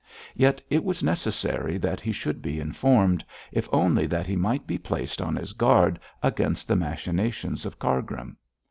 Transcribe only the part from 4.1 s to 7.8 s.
he might be placed on his guard against the machinations of